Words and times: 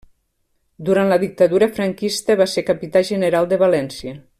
Durant 0.87 1.11
la 1.11 1.19
Dictadura 1.25 1.69
franquista 1.77 2.39
va 2.43 2.51
ser 2.57 2.67
capità 2.71 3.07
general 3.11 3.51
de 3.53 3.65
València. 3.69 4.21